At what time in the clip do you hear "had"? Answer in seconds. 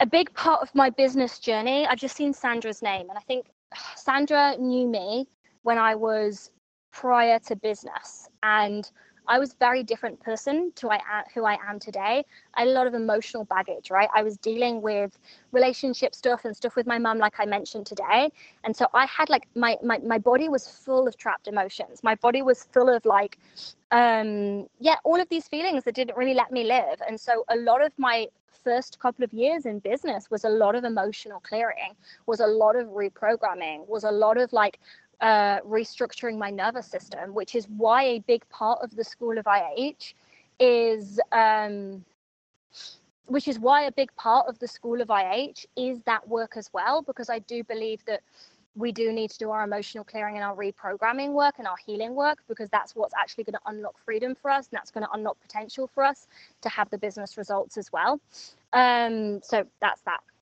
12.60-12.68, 19.06-19.28